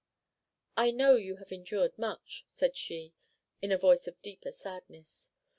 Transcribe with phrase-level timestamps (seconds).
[0.75, 3.13] "I know you have endured much," said she,
[3.61, 5.29] in a voice of deeper sadness.